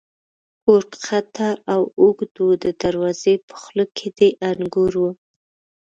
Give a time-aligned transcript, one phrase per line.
[0.63, 5.07] کور کښته او اوږد و، د دروازې په خوله کې د انګورو.